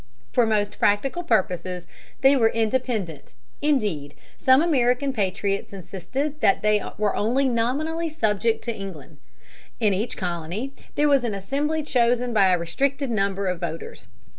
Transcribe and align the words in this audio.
For 0.31 0.47
most 0.47 0.79
practical 0.79 1.21
purposes 1.21 1.85
they 2.21 2.35
were 2.35 2.49
independent, 2.49 3.35
indeed, 3.61 4.15
some 4.35 4.63
American 4.63 5.13
patriots 5.13 5.73
insisted 5.73 6.41
that 6.41 6.63
they 6.63 6.81
were 6.97 7.15
only 7.15 7.47
nominally 7.47 8.09
subject 8.09 8.63
to 8.63 8.75
England. 8.75 9.19
In 9.79 9.93
each 9.93 10.17
colony 10.17 10.73
there 10.95 11.07
was 11.07 11.23
an 11.23 11.35
assembly 11.35 11.83
chosen 11.83 12.33
by 12.33 12.47
a 12.47 12.57
restricted 12.57 13.11
number 13.11 13.45
of 13.45 13.59
voters. 13.59 14.07